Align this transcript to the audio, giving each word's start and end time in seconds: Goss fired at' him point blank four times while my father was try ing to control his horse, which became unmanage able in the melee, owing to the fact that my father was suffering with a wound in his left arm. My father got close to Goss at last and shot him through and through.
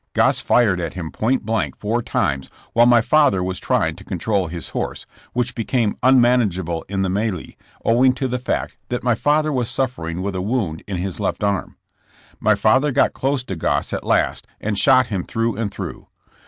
Goss 0.13 0.41
fired 0.41 0.79
at' 0.79 0.95
him 0.95 1.11
point 1.11 1.45
blank 1.45 1.77
four 1.77 2.01
times 2.01 2.49
while 2.73 2.87
my 2.87 3.01
father 3.01 3.43
was 3.43 3.59
try 3.59 3.89
ing 3.89 3.95
to 3.97 4.03
control 4.03 4.47
his 4.47 4.69
horse, 4.69 5.05
which 5.33 5.53
became 5.53 5.95
unmanage 6.01 6.57
able 6.57 6.81
in 6.89 7.03
the 7.03 7.07
melee, 7.09 7.55
owing 7.85 8.13
to 8.13 8.27
the 8.27 8.39
fact 8.39 8.77
that 8.89 9.03
my 9.03 9.13
father 9.13 9.53
was 9.53 9.69
suffering 9.69 10.23
with 10.23 10.33
a 10.35 10.41
wound 10.41 10.83
in 10.87 10.97
his 10.97 11.19
left 11.19 11.43
arm. 11.43 11.75
My 12.39 12.55
father 12.55 12.91
got 12.91 13.13
close 13.13 13.43
to 13.43 13.55
Goss 13.55 13.93
at 13.93 14.03
last 14.03 14.47
and 14.59 14.75
shot 14.75 15.05
him 15.13 15.23
through 15.23 15.55
and 15.55 15.71
through. 15.71 16.07